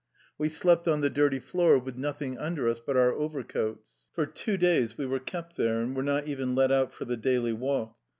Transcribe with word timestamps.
We 0.39 0.49
slept 0.49 0.87
on 0.87 1.01
the 1.01 1.11
dirty 1.11 1.37
floor 1.37 1.77
with 1.77 1.95
nothing 1.95 2.35
under 2.39 2.67
us 2.67 2.81
but 2.83 2.97
our 2.97 3.11
over 3.13 3.43
coats. 3.43 4.09
For 4.15 4.25
two 4.25 4.57
days 4.57 4.97
we 4.97 5.05
were 5.05 5.19
kept 5.19 5.57
there, 5.57 5.79
and 5.79 5.95
were 5.95 6.01
not 6.01 6.27
even 6.27 6.55
let 6.55 6.71
out 6.71 6.91
for 6.91 7.05
the 7.05 7.17
daily 7.17 7.53
walk. 7.53 7.95